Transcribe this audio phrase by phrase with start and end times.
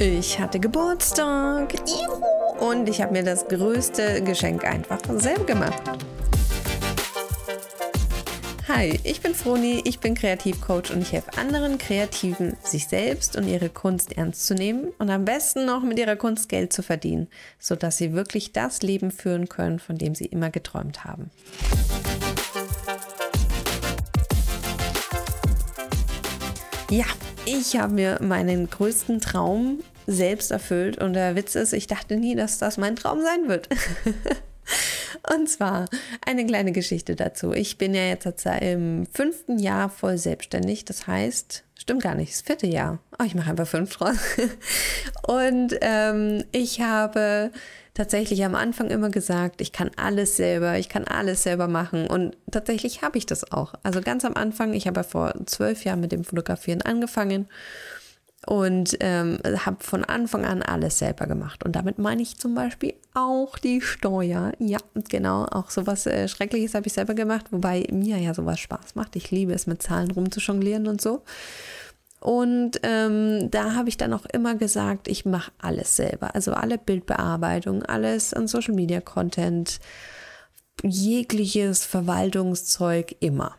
[0.00, 2.68] Ich hatte Geburtstag Juhu.
[2.68, 5.82] und ich habe mir das größte Geschenk einfach selber gemacht.
[8.66, 13.46] Hi, ich bin Froni, ich bin Kreativcoach und ich helfe anderen Kreativen, sich selbst und
[13.46, 17.28] ihre Kunst ernst zu nehmen und am besten noch mit ihrer Kunst Geld zu verdienen,
[17.60, 21.30] sodass sie wirklich das Leben führen können, von dem sie immer geträumt haben.
[26.90, 27.06] Ja,
[27.46, 32.34] ich habe mir meinen größten Traum selbst erfüllt und der Witz ist, ich dachte nie,
[32.34, 33.68] dass das mein Traum sein wird.
[35.34, 35.86] und zwar
[36.24, 37.52] eine kleine Geschichte dazu.
[37.52, 38.26] Ich bin ja jetzt
[38.60, 40.84] im fünften Jahr voll selbstständig.
[40.84, 42.98] Das heißt, stimmt gar nicht, das vierte Jahr.
[43.18, 44.16] Oh, ich mache einfach fünf draus.
[45.26, 47.50] und ähm, ich habe
[47.94, 52.06] tatsächlich am Anfang immer gesagt, ich kann alles selber, ich kann alles selber machen.
[52.08, 53.74] Und tatsächlich habe ich das auch.
[53.82, 57.48] Also ganz am Anfang, ich habe ja vor zwölf Jahren mit dem Fotografieren angefangen
[58.46, 61.64] und ähm, habe von Anfang an alles selber gemacht.
[61.64, 64.52] Und damit meine ich zum Beispiel auch die Steuer.
[64.58, 64.78] Ja,
[65.08, 69.16] genau, auch sowas äh, Schreckliches habe ich selber gemacht, wobei mir ja sowas Spaß macht.
[69.16, 71.22] Ich liebe es, mit Zahlen rumzujonglieren und so.
[72.24, 76.34] Und ähm, da habe ich dann auch immer gesagt, ich mache alles selber.
[76.34, 79.78] Also alle Bildbearbeitung, alles an Social Media Content,
[80.82, 83.56] jegliches Verwaltungszeug immer.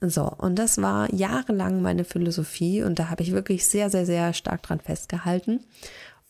[0.00, 4.32] So, und das war jahrelang meine Philosophie und da habe ich wirklich sehr, sehr, sehr
[4.32, 5.64] stark dran festgehalten.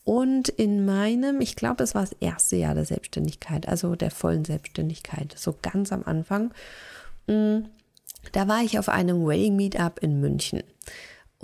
[0.05, 4.47] Und in meinem, ich glaube, das war das erste Jahr der Selbstständigkeit, also der vollen
[4.47, 6.55] Selbstständigkeit, so ganz am Anfang,
[7.27, 7.67] mm,
[8.33, 10.63] da war ich auf einem Wedding Meetup in München.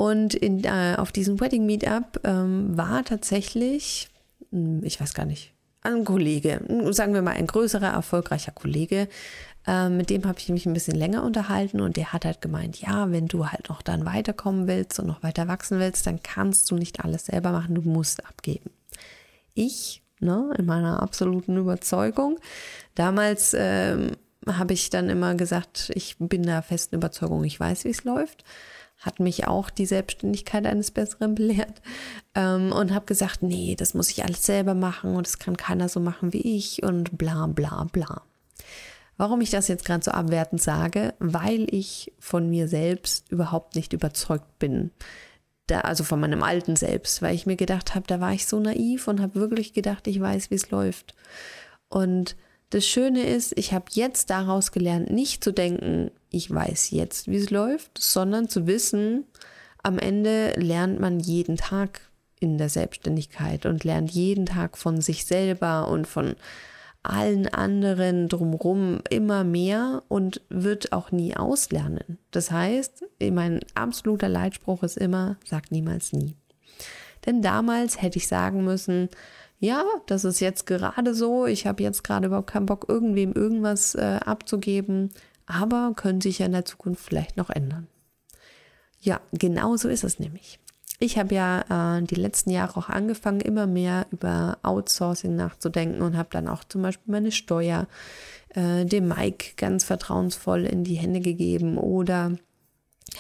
[0.01, 4.09] Und in, äh, auf diesem Wedding Meetup ähm, war tatsächlich,
[4.51, 6.63] hm, ich weiß gar nicht, ein Kollege,
[6.93, 9.09] sagen wir mal ein größerer, erfolgreicher Kollege,
[9.67, 12.81] äh, mit dem habe ich mich ein bisschen länger unterhalten und der hat halt gemeint,
[12.81, 16.71] ja, wenn du halt noch dann weiterkommen willst und noch weiter wachsen willst, dann kannst
[16.71, 18.71] du nicht alles selber machen, du musst abgeben.
[19.53, 22.39] Ich, ne, in meiner absoluten Überzeugung,
[22.95, 24.13] damals ähm,
[24.47, 28.45] habe ich dann immer gesagt, ich bin der festen Überzeugung, ich weiß, wie es läuft
[29.01, 31.81] hat mich auch die Selbstständigkeit eines Besseren belehrt
[32.35, 35.89] ähm, und habe gesagt, nee, das muss ich alles selber machen und das kann keiner
[35.89, 38.23] so machen wie ich und bla bla bla.
[39.17, 41.15] Warum ich das jetzt gerade so abwertend sage?
[41.19, 44.93] Weil ich von mir selbst überhaupt nicht überzeugt bin.
[45.67, 48.61] Da, also von meinem alten Selbst, weil ich mir gedacht habe, da war ich so
[48.61, 51.15] naiv und habe wirklich gedacht, ich weiß, wie es läuft.
[51.89, 52.37] Und
[52.71, 57.37] das Schöne ist, ich habe jetzt daraus gelernt, nicht zu denken, ich weiß jetzt, wie
[57.37, 59.25] es läuft, sondern zu wissen,
[59.83, 62.01] am Ende lernt man jeden Tag
[62.39, 66.37] in der Selbstständigkeit und lernt jeden Tag von sich selber und von
[67.03, 72.19] allen anderen drumherum immer mehr und wird auch nie auslernen.
[72.31, 76.37] Das heißt, mein absoluter Leitspruch ist immer, sag niemals nie.
[77.27, 79.09] Denn damals hätte ich sagen müssen,
[79.61, 83.95] ja, das ist jetzt gerade so, ich habe jetzt gerade überhaupt keinen Bock, irgendwem irgendwas
[83.95, 85.11] äh, abzugeben,
[85.45, 87.87] aber können sich ja in der Zukunft vielleicht noch ändern.
[89.01, 90.59] Ja, genau so ist es nämlich.
[90.99, 96.17] Ich habe ja äh, die letzten Jahre auch angefangen, immer mehr über Outsourcing nachzudenken und
[96.17, 97.87] habe dann auch zum Beispiel meine Steuer
[98.55, 102.33] äh, dem Mike ganz vertrauensvoll in die Hände gegeben oder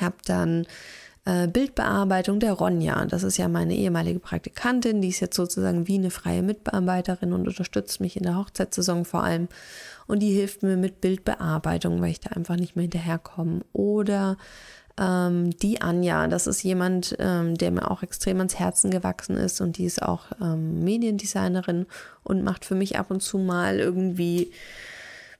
[0.00, 0.66] habe dann
[1.24, 3.04] äh, Bildbearbeitung der Ronja.
[3.04, 7.46] Das ist ja meine ehemalige Praktikantin, die ist jetzt sozusagen wie eine freie Mitbearbeiterin und
[7.46, 9.48] unterstützt mich in der Hochzeitssaison vor allem.
[10.06, 13.60] Und die hilft mir mit Bildbearbeitung, weil ich da einfach nicht mehr hinterherkomme.
[13.72, 14.36] Oder
[14.98, 19.60] ähm, die Anja, das ist jemand, ähm, der mir auch extrem ans Herzen gewachsen ist
[19.60, 21.86] und die ist auch ähm, Mediendesignerin
[22.22, 24.52] und macht für mich ab und zu mal irgendwie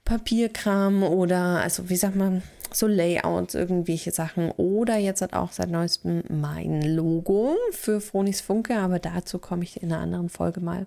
[0.04, 4.50] Papierkram oder, also wie sagt man, so Layouts, irgendwelche Sachen.
[4.52, 9.82] Oder jetzt hat auch seit neuestem mein Logo für Fronis Funke, aber dazu komme ich
[9.82, 10.86] in einer anderen Folge mal.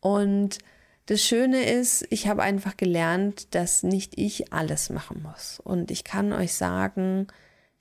[0.00, 0.58] Und
[1.06, 5.60] das Schöne ist, ich habe einfach gelernt, dass nicht ich alles machen muss.
[5.62, 7.26] Und ich kann euch sagen,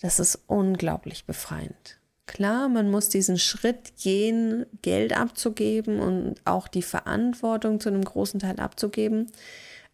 [0.01, 1.99] das ist unglaublich befreiend.
[2.25, 8.39] Klar, man muss diesen Schritt gehen, Geld abzugeben und auch die Verantwortung zu einem großen
[8.39, 9.31] Teil abzugeben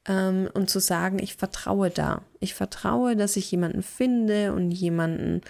[0.07, 2.21] ähm, und zu sagen, ich vertraue da.
[2.39, 5.41] Ich vertraue, dass ich jemanden finde und jemanden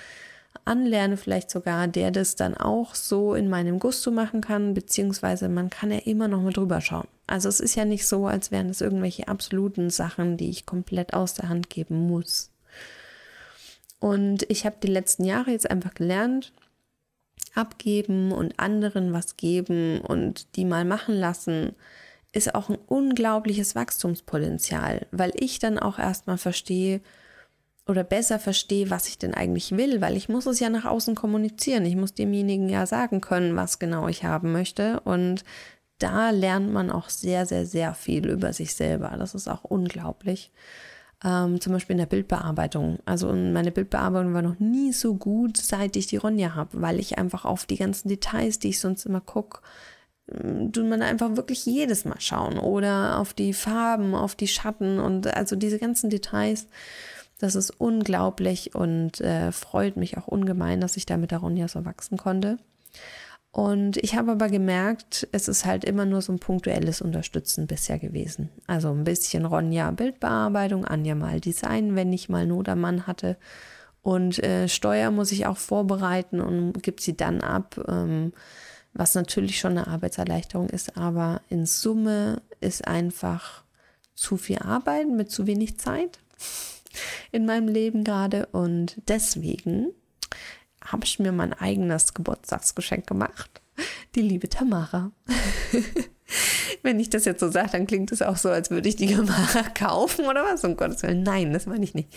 [0.64, 5.70] anlerne, vielleicht sogar, der das dann auch so in meinem Gusto machen kann, beziehungsweise man
[5.70, 7.08] kann ja immer noch mal drüber schauen.
[7.28, 11.14] Also es ist ja nicht so, als wären es irgendwelche absoluten Sachen, die ich komplett
[11.14, 12.52] aus der Hand geben muss.
[14.00, 16.54] Und ich habe die letzten Jahre jetzt einfach gelernt,
[17.54, 21.76] abgeben und anderen was geben und die mal machen lassen,
[22.36, 27.02] ist auch ein unglaubliches Wachstumspotenzial, weil ich dann auch erstmal verstehe,
[27.88, 31.14] oder besser verstehe, was ich denn eigentlich will, weil ich muss es ja nach außen
[31.14, 31.86] kommunizieren.
[31.86, 35.00] Ich muss demjenigen ja sagen können, was genau ich haben möchte.
[35.02, 35.44] Und
[36.00, 39.14] da lernt man auch sehr, sehr, sehr viel über sich selber.
[39.18, 40.52] Das ist auch unglaublich.
[41.24, 43.00] Ähm, zum Beispiel in der Bildbearbeitung.
[43.06, 47.20] Also meine Bildbearbeitung war noch nie so gut, seit ich die Ronja habe, weil ich
[47.20, 49.62] einfach auf die ganzen Details, die ich sonst immer gucke,
[50.28, 52.58] tut man einfach wirklich jedes Mal schauen.
[52.58, 56.68] Oder auf die Farben, auf die Schatten und also diese ganzen Details
[57.40, 61.68] das ist unglaublich und äh, freut mich auch ungemein, dass ich da mit der Ronja
[61.68, 62.58] so wachsen konnte.
[63.52, 68.00] Und ich habe aber gemerkt, es ist halt immer nur so ein punktuelles Unterstützen bisher
[68.00, 68.50] gewesen.
[68.68, 73.38] Also ein bisschen Ronja Bildbearbeitung, Anja mal Design, wenn ich mal Not am Mann hatte.
[74.02, 78.34] Und äh, Steuer muss ich auch vorbereiten und gibt sie dann ab, ähm,
[78.96, 80.98] was natürlich schon eine Arbeitserleichterung ist.
[80.98, 83.64] Aber in Summe ist einfach
[84.16, 86.20] zu viel Arbeit mit zu wenig Zeit
[87.32, 89.88] in meinem Leben gerade und deswegen
[90.84, 93.62] habe ich mir mein eigenes Geburtstagsgeschenk gemacht.
[94.16, 95.12] Die liebe Tamara.
[96.84, 99.14] Wenn ich das jetzt so sage, dann klingt es auch so, als würde ich die
[99.14, 100.64] Tamara kaufen oder was?
[100.64, 101.24] Um Gottes Willen.
[101.24, 102.10] Nein, das meine ich nicht.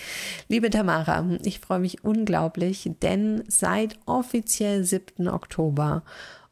[0.48, 5.28] Liebe Tamara, ich freue mich unglaublich, denn seit offiziell 7.
[5.28, 6.02] Oktober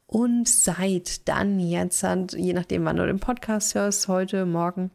[0.06, 2.04] und seit dann jetzt,
[2.36, 4.90] je nachdem, wann du den Podcast hörst, heute, morgen,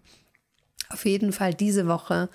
[0.89, 2.29] auf jeden Fall diese Woche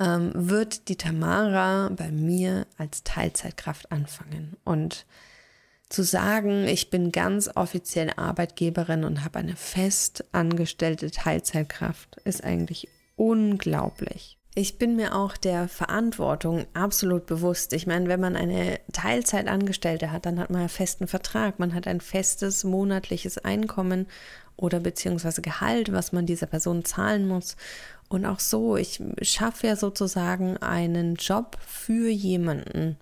[0.00, 4.56] ähm, wird die Tamara bei mir als Teilzeitkraft anfangen.
[4.64, 5.06] Und
[5.88, 12.88] zu sagen, ich bin ganz offiziell Arbeitgeberin und habe eine fest angestellte Teilzeitkraft, ist eigentlich
[13.16, 14.38] unglaublich.
[14.56, 17.72] Ich bin mir auch der Verantwortung absolut bewusst.
[17.72, 21.88] Ich meine, wenn man eine Teilzeitangestellte hat, dann hat man einen festen Vertrag, man hat
[21.88, 24.06] ein festes monatliches Einkommen
[24.56, 27.56] oder beziehungsweise Gehalt, was man dieser Person zahlen muss.
[28.08, 32.96] Und auch so, ich schaffe ja sozusagen einen Job für jemanden.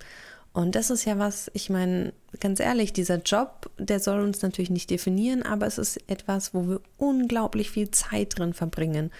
[0.55, 4.71] Und das ist ja was, ich meine, ganz ehrlich, dieser Job, der soll uns natürlich
[4.71, 9.11] nicht definieren, aber es ist etwas, wo wir unglaublich viel Zeit drin verbringen.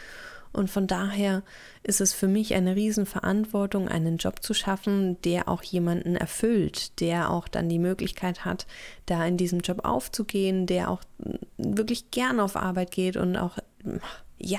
[0.53, 1.43] Und von daher
[1.83, 7.31] ist es für mich eine Riesenverantwortung, einen Job zu schaffen, der auch jemanden erfüllt, der
[7.31, 8.67] auch dann die Möglichkeit hat,
[9.07, 11.03] da in diesem Job aufzugehen, der auch
[11.57, 13.59] wirklich gern auf Arbeit geht und auch
[14.45, 14.59] ja,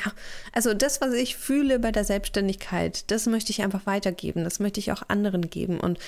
[0.54, 4.80] also das, was ich fühle bei der Selbstständigkeit, das möchte ich einfach weitergeben, das möchte
[4.80, 5.80] ich auch anderen geben.
[5.80, 6.00] Und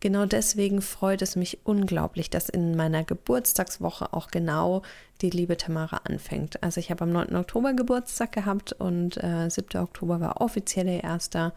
[0.00, 4.82] genau deswegen freut es mich unglaublich, dass in meiner Geburtstagswoche auch genau
[5.22, 6.62] die liebe Tamara anfängt.
[6.62, 7.36] Also ich habe am 9.
[7.36, 9.80] Oktober Geburtstag gehabt und äh, 7.
[9.80, 11.52] Oktober war offiziell der erste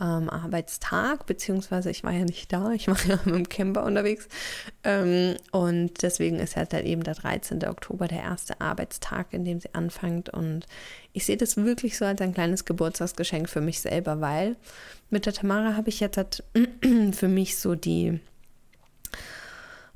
[0.00, 4.28] ähm, Arbeitstag, beziehungsweise ich war ja nicht da, ich war ja mit dem Camper unterwegs.
[4.84, 7.64] Ähm, und deswegen ist halt dann eben der 13.
[7.66, 10.30] Oktober der erste Arbeitstag, in dem sie anfängt.
[10.30, 10.66] Und
[11.12, 14.56] ich sehe das wirklich so als ein kleines Geburtstagsgeschenk für mich selber, weil
[15.10, 16.44] mit der Tamara habe ich jetzt halt
[17.12, 18.20] für mich so die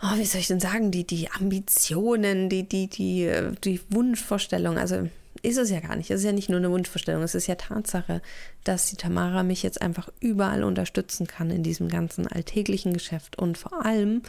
[0.02, 3.30] oh, wie soll ich denn sagen, die, die Ambitionen, die, die, die,
[3.64, 5.08] die Wunschvorstellung, also
[5.46, 6.10] ist es ja gar nicht.
[6.10, 8.20] Es ist ja nicht nur eine Wunschvorstellung, es ist ja Tatsache,
[8.64, 13.38] dass die Tamara mich jetzt einfach überall unterstützen kann in diesem ganzen alltäglichen Geschäft.
[13.38, 14.22] Und vor allem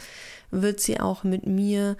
[0.52, 1.96] wird sie auch mit mir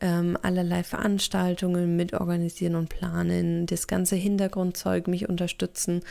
[0.00, 6.02] ähm, allerlei Veranstaltungen mit organisieren und planen, das ganze Hintergrundzeug mich unterstützen,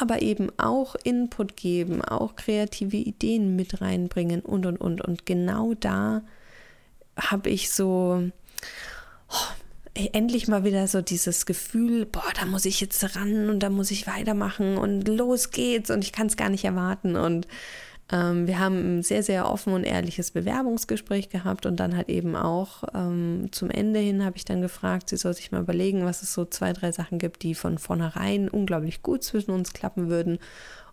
[0.00, 5.00] aber eben auch Input geben, auch kreative Ideen mit reinbringen und und und.
[5.02, 6.22] Und genau da
[7.16, 8.28] habe ich so,
[9.30, 9.61] oh,
[9.94, 13.90] endlich mal wieder so dieses Gefühl, boah, da muss ich jetzt ran und da muss
[13.90, 17.16] ich weitermachen und los geht's und ich kann es gar nicht erwarten.
[17.16, 17.46] Und
[18.10, 22.36] ähm, wir haben ein sehr, sehr offen und ehrliches Bewerbungsgespräch gehabt und dann halt eben
[22.36, 26.22] auch ähm, zum Ende hin habe ich dann gefragt, sie soll sich mal überlegen, was
[26.22, 30.38] es so zwei, drei Sachen gibt, die von vornherein unglaublich gut zwischen uns klappen würden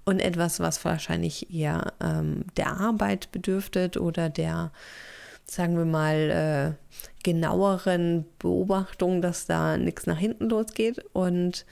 [0.05, 4.71] und etwas, was wahrscheinlich eher ähm, der Arbeit bedürftet oder der
[5.49, 11.03] sagen wir mal, äh, genaueren Beobachtung, dass da nichts nach hinten losgeht.
[11.13, 11.65] Und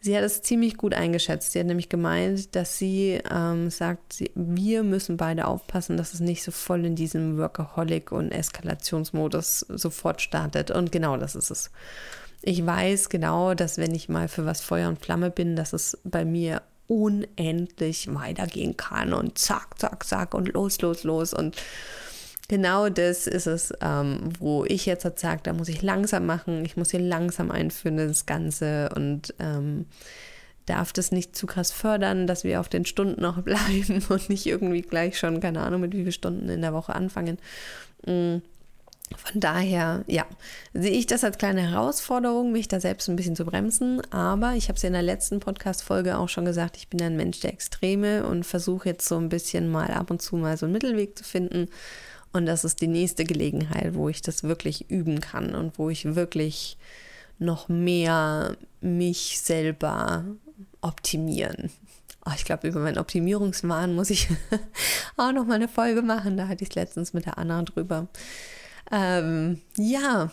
[0.00, 1.52] sie hat es ziemlich gut eingeschätzt.
[1.52, 6.42] Sie hat nämlich gemeint, dass sie ähm, sagt, wir müssen beide aufpassen, dass es nicht
[6.42, 10.70] so voll in diesem Workaholic- und Eskalationsmodus sofort startet.
[10.70, 11.70] Und genau das ist es.
[12.42, 15.98] Ich weiß genau, dass wenn ich mal für was Feuer und Flamme bin, dass es
[16.04, 21.56] bei mir unendlich weitergehen kann und zack, zack, zack und los, los, los und
[22.48, 26.64] genau das ist es, ähm, wo ich jetzt halt sage, da muss ich langsam machen,
[26.64, 29.86] ich muss hier langsam einführen, das Ganze und ähm,
[30.66, 34.46] darf das nicht zu krass fördern, dass wir auf den Stunden noch bleiben und nicht
[34.46, 37.38] irgendwie gleich schon, keine Ahnung, mit wie vielen Stunden in der Woche anfangen.
[38.04, 38.38] Mm.
[39.14, 40.26] Von daher, ja,
[40.74, 44.02] sehe ich das als kleine Herausforderung, mich da selbst ein bisschen zu bremsen.
[44.12, 47.16] Aber ich habe es ja in der letzten Podcast-Folge auch schon gesagt, ich bin ein
[47.16, 50.66] Mensch der Extreme und versuche jetzt so ein bisschen mal ab und zu mal so
[50.66, 51.68] einen Mittelweg zu finden.
[52.36, 56.14] Und das ist die nächste Gelegenheit, wo ich das wirklich üben kann und wo ich
[56.14, 56.76] wirklich
[57.38, 60.24] noch mehr mich selber
[60.82, 61.70] optimieren.
[62.26, 64.28] Oh, ich glaube, über meinen Optimierungswahn muss ich
[65.16, 66.36] auch noch mal eine Folge machen.
[66.36, 68.08] Da hatte ich es letztens mit der Anna drüber.
[68.92, 70.30] Ähm, ja,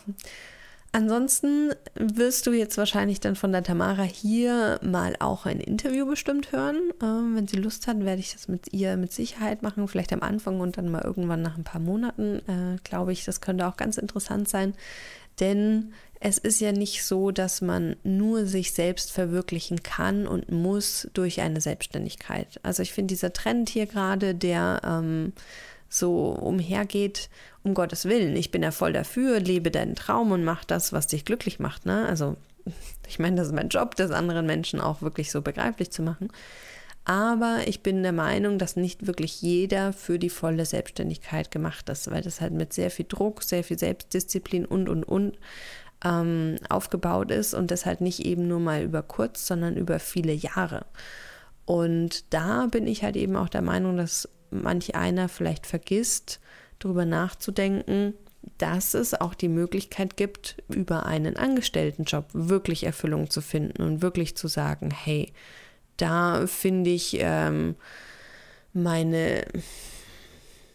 [0.93, 6.51] ansonsten wirst du jetzt wahrscheinlich dann von der Tamara hier mal auch ein Interview bestimmt
[6.51, 6.77] hören.
[7.01, 9.88] Ähm, wenn sie Lust hat, werde ich das mit ihr mit Sicherheit machen.
[9.88, 13.41] Vielleicht am Anfang und dann mal irgendwann nach ein paar Monaten, äh, glaube ich, das
[13.41, 14.73] könnte auch ganz interessant sein.
[15.39, 21.09] Denn es ist ja nicht so, dass man nur sich selbst verwirklichen kann und muss
[21.13, 22.62] durch eine Selbstständigkeit.
[22.63, 25.33] Also ich finde dieser Trend hier gerade, der ähm,
[25.93, 27.29] so umhergeht,
[27.63, 31.07] um Gottes Willen, ich bin ja voll dafür, lebe deinen Traum und mach das, was
[31.07, 31.85] dich glücklich macht.
[31.85, 32.05] Ne?
[32.07, 32.35] Also
[33.07, 36.29] ich meine, das ist mein Job, das anderen Menschen auch wirklich so begreiflich zu machen.
[37.05, 42.09] Aber ich bin der Meinung, dass nicht wirklich jeder für die volle Selbstständigkeit gemacht ist,
[42.09, 45.38] weil das halt mit sehr viel Druck, sehr viel Selbstdisziplin und, und, und
[46.05, 50.31] ähm, aufgebaut ist und das halt nicht eben nur mal über kurz, sondern über viele
[50.31, 50.85] Jahre.
[51.65, 56.39] Und da bin ich halt eben auch der Meinung, dass manch einer vielleicht vergisst,
[56.79, 58.13] darüber nachzudenken,
[58.57, 64.36] dass es auch die Möglichkeit gibt, über einen Angestelltenjob wirklich Erfüllung zu finden und wirklich
[64.36, 65.31] zu sagen, hey,
[65.98, 67.75] da finde ich ähm,
[68.74, 69.45] meine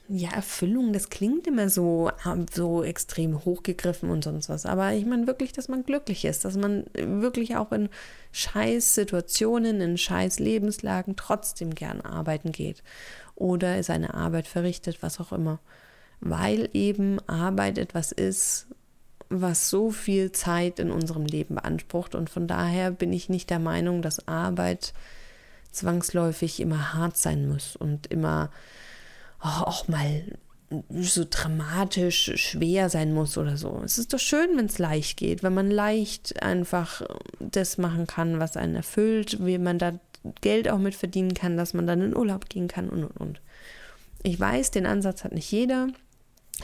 [0.09, 4.65] ja, Erfüllung, das klingt immer so, ähm, so extrem hochgegriffen und sonst was.
[4.65, 7.91] Aber ich meine wirklich, dass man glücklich ist, dass man wirklich auch in
[8.33, 12.83] scheiß Situationen, in scheiß Lebenslagen trotzdem gern arbeiten geht
[13.35, 15.61] oder seine Arbeit verrichtet, was auch immer.
[16.21, 18.67] Weil eben Arbeit etwas ist,
[19.29, 22.15] was so viel Zeit in unserem Leben beansprucht.
[22.15, 24.95] Und von daher bin ich nicht der Meinung, dass Arbeit
[25.71, 28.51] zwangsläufig immer hart sein muss und immer
[29.41, 30.25] auch mal
[30.91, 33.81] so dramatisch schwer sein muss oder so.
[33.85, 37.03] Es ist doch schön, wenn es leicht geht, wenn man leicht einfach
[37.41, 39.99] das machen kann, was einen erfüllt, wie man da
[40.41, 43.41] Geld auch mit verdienen kann, dass man dann in Urlaub gehen kann und und und.
[44.23, 45.89] Ich weiß, den Ansatz hat nicht jeder.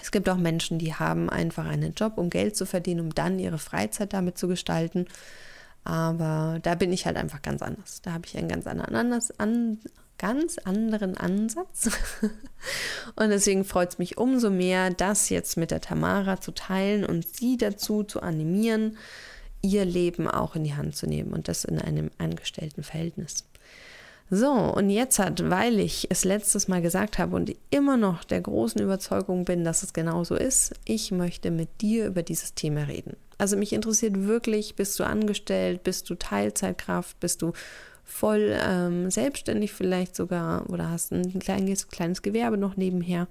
[0.02, 3.38] Es gibt auch Menschen, die haben einfach einen Job, um Geld zu verdienen, um dann
[3.38, 5.06] ihre Freizeit damit zu gestalten.
[5.84, 8.00] Aber da bin ich halt einfach ganz anders.
[8.02, 9.78] Da habe ich einen ganz anderen, anders, an,
[10.18, 11.90] ganz anderen Ansatz.
[13.16, 17.26] und deswegen freut es mich umso mehr, das jetzt mit der Tamara zu teilen und
[17.26, 18.96] sie dazu zu animieren,
[19.60, 23.44] ihr Leben auch in die Hand zu nehmen und das in einem angestellten Verhältnis.
[24.30, 28.40] So, und jetzt hat, weil ich es letztes Mal gesagt habe und immer noch der
[28.40, 33.16] großen Überzeugung bin, dass es genauso ist, ich möchte mit dir über dieses Thema reden.
[33.36, 37.52] Also mich interessiert wirklich, bist du angestellt, bist du Teilzeitkraft, bist du
[38.04, 43.28] voll ähm, selbstständig vielleicht sogar oder hast ein kleines, kleines Gewerbe noch nebenher.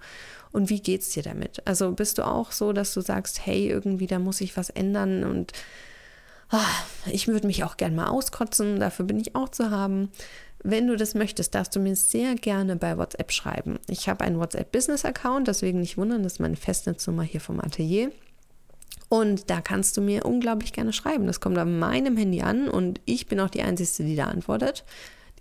[0.52, 1.66] Und wie geht es dir damit?
[1.66, 5.24] Also bist du auch so, dass du sagst, hey, irgendwie da muss ich was ändern
[5.24, 5.54] und
[6.50, 10.10] ach, ich würde mich auch gern mal auskotzen, dafür bin ich auch zu haben.
[10.64, 13.80] Wenn du das möchtest, darfst du mir sehr gerne bei WhatsApp schreiben.
[13.88, 18.12] Ich habe einen WhatsApp-Business-Account, deswegen nicht wundern, das ist meine Festnetznummer hier vom Atelier.
[19.10, 21.28] Und da kannst du mir unglaublich gerne schreiben.
[21.28, 24.86] Das kommt an meinem Handy an und ich bin auch die Einzige, die da antwortet.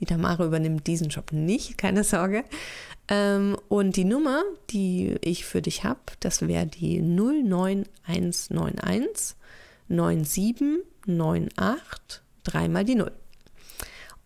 [0.00, 2.43] Die Tamara übernimmt diesen Job nicht, keine Sorge.
[3.09, 9.37] Ähm, und die Nummer, die ich für dich habe, das wäre die 09191
[9.88, 13.12] 9798 dreimal die 0.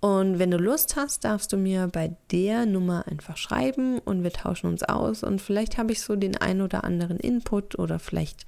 [0.06, 4.30] Und wenn du Lust hast, darfst du mir bei der Nummer einfach schreiben und wir
[4.30, 5.24] tauschen uns aus.
[5.24, 8.46] Und vielleicht habe ich so den ein oder anderen Input oder vielleicht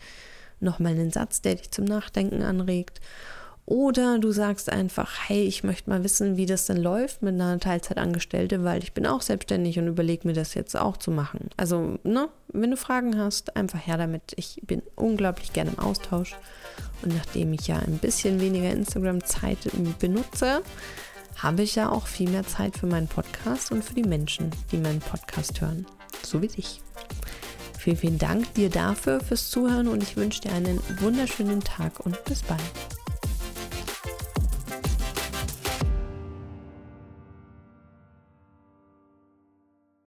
[0.60, 3.00] nochmal einen Satz, der dich zum Nachdenken anregt.
[3.66, 7.58] Oder du sagst einfach, hey, ich möchte mal wissen, wie das denn läuft mit einer
[7.58, 11.50] Teilzeitangestellte, weil ich bin auch selbstständig und überlege mir das jetzt auch zu machen.
[11.56, 14.32] Also, ne, wenn du Fragen hast, einfach her damit.
[14.36, 16.36] Ich bin unglaublich gerne im Austausch.
[17.02, 19.58] Und nachdem ich ja ein bisschen weniger Instagram-Zeit
[19.98, 20.62] benutze,
[21.38, 24.76] habe ich ja auch viel mehr Zeit für meinen Podcast und für die Menschen, die
[24.76, 25.86] meinen Podcast hören.
[26.22, 26.80] So wie dich.
[27.78, 32.22] Vielen, vielen Dank dir dafür fürs Zuhören und ich wünsche dir einen wunderschönen Tag und
[32.24, 32.97] bis bald.